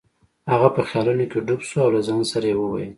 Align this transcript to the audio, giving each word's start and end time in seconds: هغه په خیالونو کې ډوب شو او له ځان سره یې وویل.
هغه 0.51 0.67
په 0.75 0.81
خیالونو 0.89 1.25
کې 1.31 1.39
ډوب 1.47 1.61
شو 1.67 1.77
او 1.85 1.89
له 1.95 2.01
ځان 2.07 2.21
سره 2.31 2.45
یې 2.49 2.55
وویل. 2.57 2.89